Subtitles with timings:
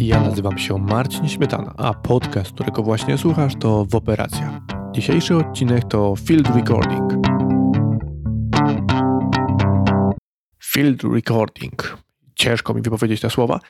[0.00, 4.60] Ja nazywam się Marcin Śmietana, a podcast, którego właśnie słuchasz, to W Operacja.
[4.92, 7.12] Dzisiejszy odcinek to Field Recording.
[10.64, 11.98] Field Recording.
[12.34, 13.60] Ciężko mi wypowiedzieć te słowa,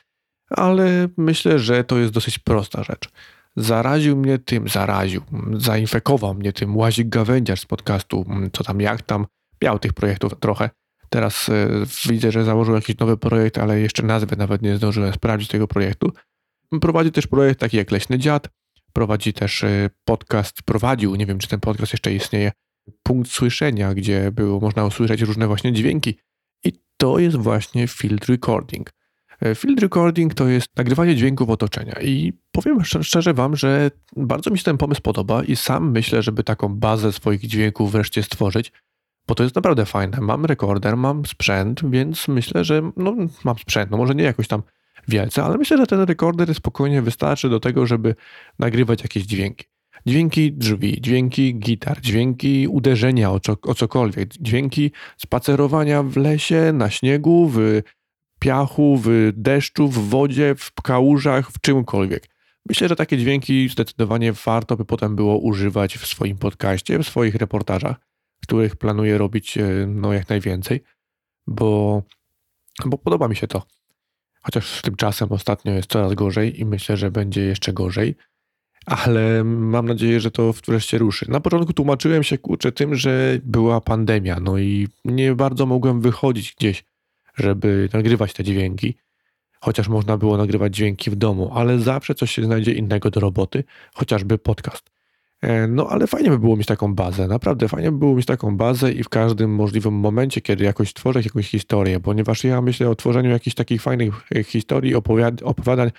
[0.49, 3.09] ale myślę, że to jest dosyć prosta rzecz.
[3.55, 5.21] Zaraził mnie tym, zaraził,
[5.53, 9.25] zainfekował mnie tym łazik gawędziarz z podcastu, co tam, jak tam,
[9.63, 10.69] miał tych projektów trochę.
[11.09, 11.69] Teraz y,
[12.09, 16.11] widzę, że założył jakiś nowy projekt, ale jeszcze nazwy nawet nie zdążyłem sprawdzić tego projektu.
[16.81, 18.49] Prowadzi też projekt taki jak Leśny Dziad,
[18.93, 22.51] prowadzi też y, podcast, prowadził, nie wiem czy ten podcast jeszcze istnieje,
[23.03, 26.17] punkt słyszenia, gdzie było można usłyszeć różne właśnie dźwięki.
[26.63, 28.97] I to jest właśnie field recording.
[29.41, 34.57] E, field recording to jest nagrywanie dźwięków otoczenia i powiem szczerze wam, że bardzo mi
[34.57, 38.71] się ten pomysł podoba i sam myślę, żeby taką bazę swoich dźwięków wreszcie stworzyć,
[39.27, 40.21] bo to jest naprawdę fajne.
[40.21, 44.63] Mam rekorder, mam sprzęt, więc myślę, że no, mam sprzęt, no może nie jakoś tam
[45.07, 48.15] wielce, ale myślę, że ten rekorder spokojnie wystarczy do tego, żeby
[48.59, 49.65] nagrywać jakieś dźwięki.
[50.05, 56.89] Dźwięki drzwi, dźwięki gitar, dźwięki uderzenia o, co, o cokolwiek, dźwięki spacerowania w lesie, na
[56.89, 57.81] śniegu, w
[58.39, 62.29] piachu, w deszczu, w wodzie, w kałużach, w czymkolwiek.
[62.69, 67.35] Myślę, że takie dźwięki zdecydowanie warto by potem było używać w swoim podcaście, w swoich
[67.35, 67.97] reportażach,
[68.47, 70.83] których planuję robić e, no, jak najwięcej,
[71.47, 72.03] bo,
[72.85, 73.63] bo podoba mi się to.
[74.41, 78.15] Chociaż tymczasem ostatnio jest coraz gorzej i myślę, że będzie jeszcze gorzej,
[78.85, 81.31] ale mam nadzieję, że to wreszcie ruszy.
[81.31, 86.55] Na początku tłumaczyłem się kurczę tym, że była pandemia, no i nie bardzo mogłem wychodzić
[86.59, 86.83] gdzieś
[87.37, 88.95] żeby nagrywać te dźwięki,
[89.61, 93.63] chociaż można było nagrywać dźwięki w domu, ale zawsze coś się znajdzie innego do roboty,
[93.93, 94.96] chociażby podcast.
[95.41, 98.57] E, no ale fajnie by było mieć taką bazę, naprawdę fajnie by było mieć taką
[98.57, 102.95] bazę i w każdym możliwym momencie, kiedy jakoś tworzę jakąś historię, ponieważ ja myślę o
[102.95, 104.95] tworzeniu jakichś takich fajnych e, historii,
[105.43, 105.91] opowiadań,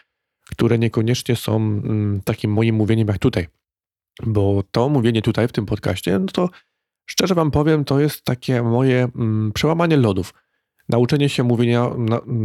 [0.51, 3.47] które niekoniecznie są mm, takim moim mówieniem jak tutaj.
[4.27, 6.51] Bo to mówienie tutaj w tym podcaście, no to
[7.07, 10.35] szczerze wam powiem, to jest takie moje mm, przełamanie lodów
[10.89, 11.91] nauczenie się mówienia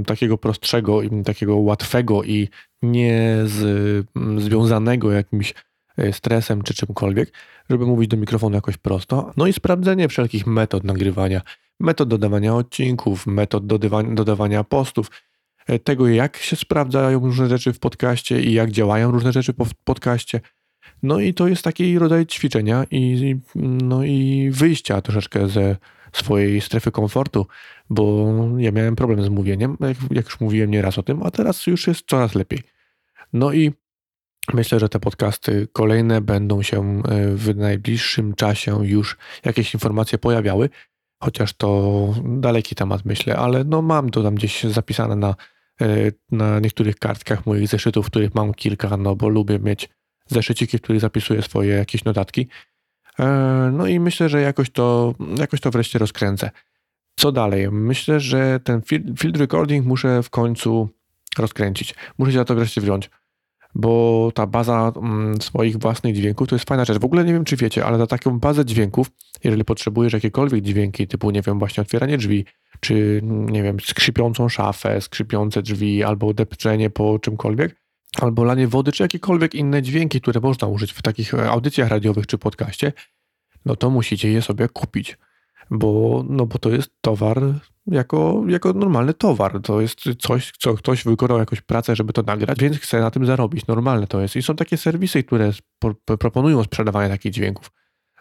[0.06, 2.48] takiego prostszego takiego łatwego i
[2.82, 5.54] nie z, związanego jakimś
[6.12, 7.34] stresem czy czymkolwiek,
[7.70, 9.32] żeby mówić do mikrofonu jakoś prosto.
[9.38, 11.42] No i sprawdzenie wszelkich metod nagrywania,
[11.80, 15.12] metod dodawania odcinków, metod dodawania, dodawania postów,
[15.68, 19.74] e, tego jak się sprawdzają różne rzeczy w podcaście i jak działają różne rzeczy w
[19.84, 20.42] podcaście.
[21.04, 25.78] No i to jest taki rodzaj ćwiczenia i, no i wyjścia troszeczkę ze
[26.14, 27.48] swojej strefy komfortu,
[27.90, 31.68] bo ja miałem problem z mówieniem, jak, jak już mówiłem nieraz o tym, a teraz
[31.68, 32.60] już jest coraz lepiej.
[33.34, 33.72] No i
[34.54, 40.70] myślę, że te podcasty kolejne będą się e, w najbliższym czasie już jakieś informacje pojawiały,
[41.24, 45.36] chociaż to daleki temat myślę, ale no mam to tam gdzieś zapisane na,
[45.82, 45.88] e,
[46.32, 49.90] na niektórych kartkach moich zeszytów, których mam kilka, no bo lubię mieć
[50.28, 52.48] zeszyciki, w których zapisuję swoje jakieś notatki.
[53.20, 53.26] E,
[53.74, 56.52] no i myślę, że jakoś to, jakoś to wreszcie rozkręcę.
[57.16, 57.72] Co dalej?
[57.72, 58.82] Myślę, że ten
[59.18, 60.90] field recording muszę w końcu
[61.38, 61.96] rozkręcić.
[62.18, 63.10] Muszę się za to wreszcie wziąć,
[63.76, 66.98] bo ta baza mm, swoich własnych dźwięków to jest fajna rzecz.
[66.98, 69.12] W ogóle nie wiem, czy wiecie, ale za taką bazę dźwięków,
[69.44, 72.46] jeżeli potrzebujesz jakiekolwiek dźwięki, typu, nie wiem, właśnie otwieranie drzwi,
[72.80, 77.76] czy, nie wiem, skrzypiącą szafę, skrzypiące drzwi, albo depczenie po czymkolwiek,
[78.22, 82.38] albo lanie wody, czy jakiekolwiek inne dźwięki, które można użyć w takich audycjach radiowych czy
[82.38, 82.94] podcaście,
[83.66, 85.18] no to musicie je sobie kupić.
[85.72, 87.42] Bo, no bo to jest towar
[87.88, 89.62] jako, jako normalny towar.
[89.62, 93.26] To jest coś, co ktoś wykonał jakąś pracę, żeby to nagrać, więc chce na tym
[93.26, 93.68] zarobić.
[93.68, 94.36] Normalne to jest.
[94.36, 95.52] I są takie serwisy, które
[96.20, 97.72] proponują sprzedawanie takich dźwięków.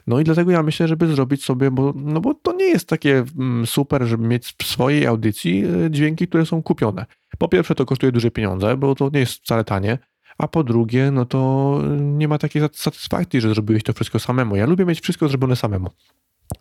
[0.06, 3.24] No i dlatego ja myślę, żeby zrobić sobie, bo, no bo to nie jest takie
[3.38, 7.06] mm, super, żeby mieć w swojej audycji e, dźwięki, które są kupione.
[7.38, 9.98] Po pierwsze, to kosztuje duże pieniądze, bo to nie jest wcale tanie,
[10.38, 14.56] a po drugie, no to nie ma takiej satysfakcji, że zrobiłeś to wszystko samemu.
[14.56, 15.90] Ja lubię mieć wszystko zrobione samemu.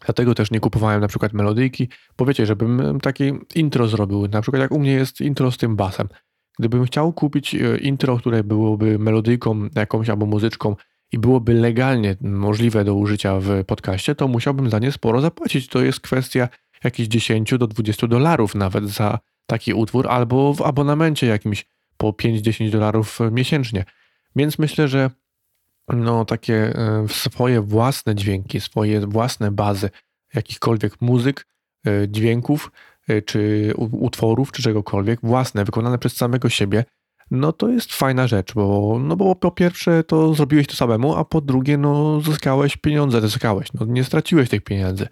[0.06, 3.24] Dlatego też nie kupowałem na przykład melodyjki, bo wiecie, żebym taki
[3.56, 6.08] intro zrobił, na przykład jak u mnie jest intro z tym basem.
[6.60, 10.76] Gdybym chciał kupić e, intro, które byłoby melodyjką jakąś albo muzyczką
[11.12, 15.68] i byłoby legalnie możliwe do użycia w podcaście, to musiałbym za nie sporo zapłacić.
[15.68, 16.50] To jest kwestia
[16.84, 21.66] jakichś 10 do 20 dolarów nawet za taki utwór, albo w abonamencie jakimś
[21.98, 23.86] po 5-10 dolarów miesięcznie.
[24.36, 25.10] Więc myślę, że
[25.88, 29.90] no, takie e, swoje własne dźwięki, swoje własne bazy
[30.34, 31.48] jakichkolwiek muzyk,
[31.88, 32.72] e, dźwięków,
[33.08, 36.86] e, czy utworów, czy czegokolwiek, własne, wykonane przez samego siebie,
[37.32, 41.26] no to jest fajna rzecz, bo, no bo po pierwsze to zrobiłeś to samemu, a
[41.26, 45.08] po drugie no zyskałeś pieniądze, zyskałeś, no nie straciłeś tych pieniędzy.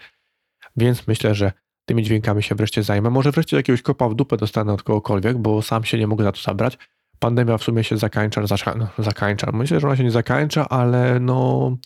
[0.78, 1.52] Więc myślę, że
[1.86, 3.10] tymi dźwiękami się wreszcie zajmę.
[3.10, 6.32] Może wreszcie jakiegoś kopa w dupę dostanę od kogokolwiek, bo sam się nie mogę za
[6.32, 6.78] to zabrać,
[7.20, 8.42] pandemia w sumie się zakańcza,
[8.76, 9.52] no, zakańcza.
[9.52, 11.78] Myślę, że ona się nie zakańcza, ale no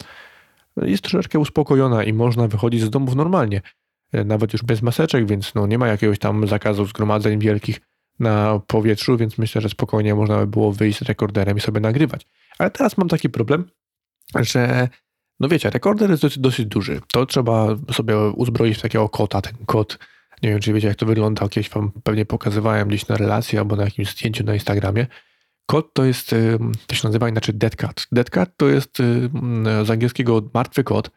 [0.82, 3.62] jest troszeczkę uspokojona i można wychodzić z domów normalnie.
[4.12, 7.82] E, nawet już bez maseczek, więc no nie ma jakiegoś tam zakazu zgromadzeń wielkich
[8.20, 12.28] na powietrzu, więc myślę, że spokojnie można by było wyjść z rekorderem i sobie nagrywać.
[12.58, 13.66] Ale teraz mam taki problem,
[14.36, 14.90] że
[15.40, 17.02] no wiecie, rekorder jest dosyć, dosyć duży.
[17.14, 19.42] To trzeba sobie uzbroić w takiego kota.
[19.42, 19.98] Ten kot,
[20.44, 23.76] nie wiem czy wiecie jak to wygląda, kiedyś wam pewnie pokazywałem gdzieś na relacji albo
[23.76, 25.08] na jakimś zdjęciu na Instagramie.
[25.66, 26.36] Kot to jest,
[26.88, 28.08] to się nazywa inaczej dead cat.
[28.12, 28.98] Dead cat to jest
[29.84, 31.12] z angielskiego martwy kot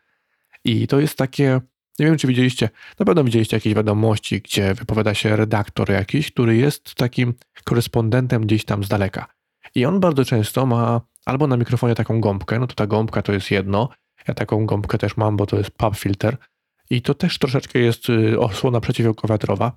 [0.64, 1.61] i to jest takie,
[1.99, 2.69] nie wiem czy widzieliście,
[2.99, 7.34] na pewno widzieliście jakieś wiadomości, gdzie wypowiada się redaktor jakiś, który jest takim
[7.64, 9.26] korespondentem gdzieś tam z daleka.
[9.75, 13.32] I on bardzo często ma albo na mikrofonie taką gąbkę, no to ta gąbka to
[13.32, 13.88] jest jedno,
[14.29, 16.37] ja taką gąbkę też mam, bo to jest pub filter
[16.90, 19.72] i to też troszeczkę jest y, osłona przeciwwiatrowa,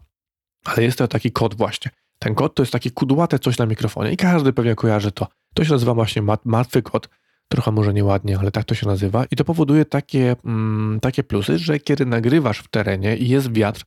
[0.66, 1.92] ale jest to taki kod właśnie.
[2.20, 5.28] Ten kod to jest takie kudłate coś na mikrofonie i każdy pewnie kojarzy to.
[5.54, 7.10] To się nazywa właśnie martwy kod.
[7.48, 9.26] Trochę może nieładnie, ale tak to się nazywa.
[9.32, 13.84] I to powoduje takie, mm, takie plusy, że kiedy nagrywasz w terenie i jest wiatr,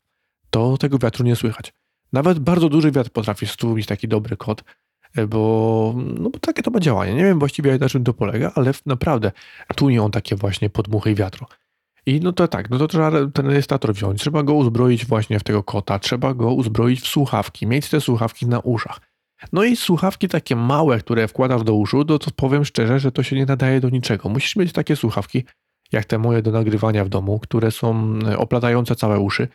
[0.50, 1.72] to tego wiatru nie słychać.
[2.12, 4.64] Nawet bardzo duży wiatr potrafi stłumić taki dobry kod,
[5.16, 7.14] e, bo, no bo takie to ma działanie.
[7.14, 9.32] Nie wiem właściwie na czym to polega, ale naprawdę
[9.76, 11.46] tłunie on takie właśnie podmuchy wiatru.
[12.06, 15.44] I no to tak, no to trzeba ten rejestrator wziąć, trzeba go uzbroić właśnie w
[15.44, 19.00] tego kota, trzeba go uzbroić w słuchawki, mieć te słuchawki na uszach.
[19.52, 23.22] No i słuchawki takie małe, które wkładasz do uszu, to, to powiem szczerze, że to
[23.22, 24.28] się nie nadaje do niczego.
[24.28, 25.44] Musisz mieć takie słuchawki,
[25.92, 29.48] jak te moje do nagrywania w domu, które są e, oplatające całe uszy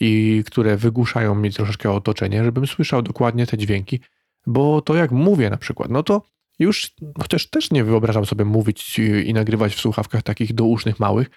[0.00, 4.00] i które wygłuszają mi troszeczkę otoczenie, żebym słyszał dokładnie te dźwięki,
[4.46, 6.22] bo to jak mówię na przykład, no to
[6.58, 11.30] już, chociaż też nie wyobrażam sobie mówić i nagrywać w słuchawkach takich dousznych małych,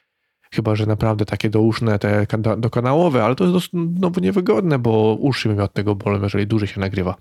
[0.56, 2.26] Chyba, że naprawdę takie douszne, te
[2.58, 6.68] dokanałowe, ale to jest dosyć no, niewygodne, bo uszy mi od tego bolą, jeżeli duży
[6.68, 7.16] się nagrywa.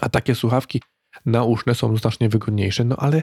[0.00, 0.82] A takie słuchawki
[1.26, 3.22] nauszne są znacznie wygodniejsze, no ale,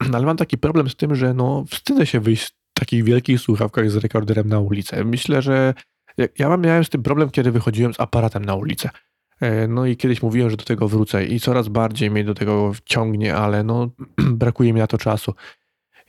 [0.14, 3.90] ale mam taki problem z tym, że no wstydzę się wyjść w takich wielkich słuchawkach
[3.90, 5.04] z rekorderem na ulicę.
[5.04, 5.74] Myślę, że
[6.38, 8.90] ja miałem z tym problem, kiedy wychodziłem z aparatem na ulicę.
[9.40, 12.72] E, no i kiedyś mówiłem, że do tego wrócę i coraz bardziej mnie do tego
[12.84, 13.90] ciągnie, ale no
[14.42, 15.34] brakuje mi na to czasu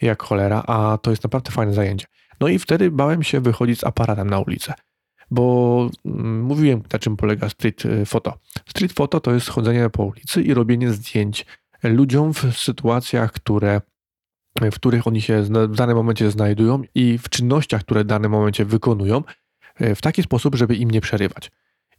[0.02, 2.08] jak cholera, a to jest naprawdę fajne zajęcie.
[2.40, 4.74] No i wtedy bałem się wychodzić z aparatem na ulicę,
[5.32, 8.38] bo mm, mówiłem, na czym polega street y, photo.
[8.66, 11.46] Street photo to jest chodzenie po ulicy i robienie zdjęć
[11.84, 13.82] ludziom w sytuacjach, które
[14.62, 18.66] w których oni się w danym momencie znajdują i w czynnościach, które w danym momencie
[18.66, 19.24] wykonują,
[19.82, 21.52] y, w taki sposób, żeby im nie przerywać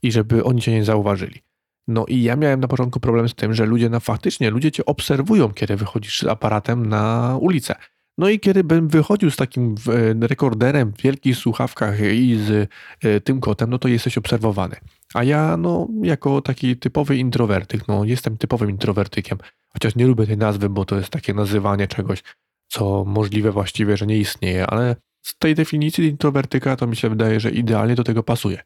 [0.03, 1.43] i żeby oni cię nie zauważyli.
[1.88, 4.85] No i ja miałem na początku problem z tym, że ludzie na faktycznie, ludzie cię
[4.85, 7.75] obserwują, kiedy wychodzisz z aparatem na ulicę.
[8.19, 9.75] No i kiedy bym wychodził z takim
[10.23, 12.71] e, rekorderem w wielkich słuchawkach i z
[13.03, 14.77] e, tym kotem, no to jesteś obserwowany.
[15.15, 20.37] A ja, no, jako taki typowy introwertyk, no, jestem typowym introwertykiem, chociaż nie lubię tej
[20.37, 22.23] nazwy, bo to jest takie nazywanie czegoś,
[22.69, 27.41] co możliwe właściwie, że nie istnieje, ale z tej definicji introwertyka to mi się wydaje,
[27.41, 28.62] że idealnie do tego pasuje.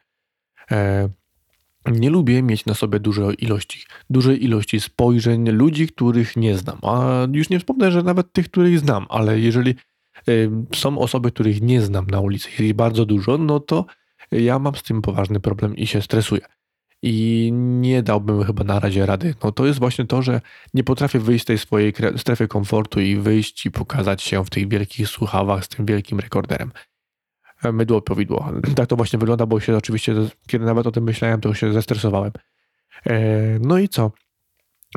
[1.86, 6.78] Nie lubię mieć na sobie dużej ilości, dużej ilości spojrzeń ludzi, których nie znam.
[6.82, 9.74] A już nie wspomnę, że nawet tych, których znam, ale jeżeli
[10.28, 13.86] y, są osoby, których nie znam na ulicy, jest bardzo dużo, no to
[14.32, 16.40] ja mam z tym poważny problem i się stresuję.
[17.02, 19.34] I nie dałbym chyba na razie rady.
[19.44, 20.40] No to jest właśnie to, że
[20.74, 24.68] nie potrafię wyjść z tej swojej strefy komfortu i wyjść i pokazać się w tych
[24.68, 26.72] wielkich słuchawach z tym wielkim rekorderem
[27.72, 28.52] mydło powidło.
[28.76, 30.14] Tak to właśnie wygląda, bo się oczywiście,
[30.46, 32.32] kiedy nawet o tym myślałem, to się zestresowałem.
[33.06, 33.18] E,
[33.58, 34.10] no i co?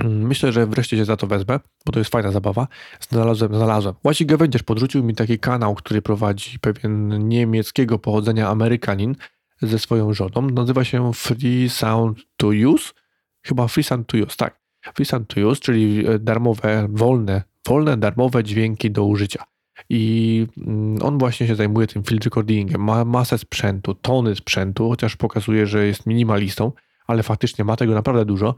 [0.04, 2.68] Myślę, że wreszcie się za to wezmę, bo to jest fajna zabawa.
[3.00, 3.96] Znalazłem, znalazłem.
[4.04, 9.16] Łasi Gawędzierz podrzucił mi taki kanał, który prowadzi pewien niemieckiego pochodzenia Amerykanin
[9.62, 10.42] ze swoją żoną.
[10.42, 12.94] Nazywa się Free Sound to Use.
[13.42, 14.60] Chyba Free Sound to Use, tak.
[14.96, 19.44] Free Sound to Use, czyli darmowe, wolne, wolne, darmowe dźwięki do użycia.
[19.90, 22.84] I mm, on właśnie się zajmuje tym field recordingiem.
[22.84, 26.72] Ma masę sprzętu, tony sprzętu, chociaż pokazuje, że jest minimalistą,
[27.08, 28.56] ale faktycznie ma tego naprawdę dużo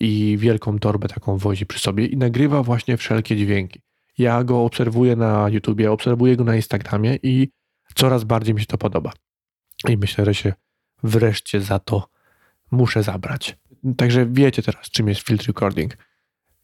[0.00, 3.80] i wielką torbę taką wozi przy sobie i nagrywa właśnie wszelkie dźwięki.
[4.18, 7.48] Ja go obserwuję na YouTubie, obserwuję go na Instagramie i
[7.94, 9.12] coraz bardziej mi się to podoba.
[9.88, 10.52] I myślę, że się
[11.02, 12.08] wreszcie za to
[12.70, 13.56] muszę zabrać.
[13.96, 15.96] Także wiecie teraz, czym jest field recording.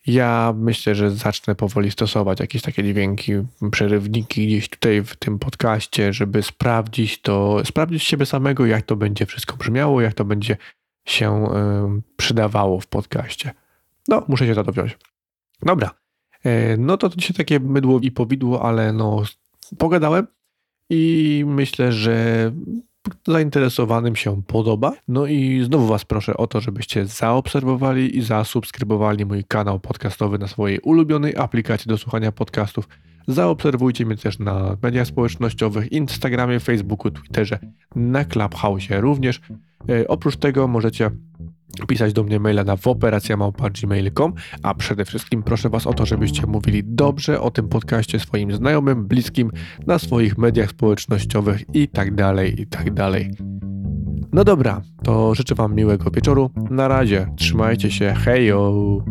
[0.06, 3.32] Ja myślę, że zacznę powoli stosować jakieś takie dźwięki,
[3.70, 9.26] przerywniki gdzieś tutaj w tym podcaście, żeby sprawdzić to, sprawdzić siebie samego, jak to będzie
[9.26, 10.56] wszystko brzmiało, jak to będzie
[11.04, 13.50] się y, przydawało w podcaście.
[14.08, 14.98] No, muszę się za to wziąć.
[15.62, 15.90] Dobra.
[16.44, 19.22] E, no to dzisiaj takie mydło i powidło, ale no
[19.78, 20.26] pogadałem
[20.90, 22.52] i myślę, że
[23.28, 24.92] zainteresowanym się podoba.
[25.08, 30.48] No i znowu Was proszę o to, żebyście zaobserwowali i zasubskrybowali mój kanał podcastowy na
[30.48, 32.88] swojej ulubionej aplikacji do słuchania podcastów.
[33.30, 37.58] Zaobserwujcie mnie też na mediach społecznościowych, Instagramie, Facebooku, Twitterze,
[37.94, 39.40] na Clubhouse również.
[39.88, 41.10] E, oprócz tego możecie
[41.88, 44.32] pisać do mnie maila na woperacja.gmail.com,
[44.62, 49.06] a przede wszystkim proszę Was o to, żebyście mówili dobrze o tym podcaście swoim znajomym,
[49.06, 49.50] bliskim,
[49.86, 53.30] na swoich mediach społecznościowych i tak dalej, i tak dalej.
[54.32, 56.50] No dobra, to życzę Wam miłego wieczoru.
[56.70, 59.02] Na razie, trzymajcie się, hejo!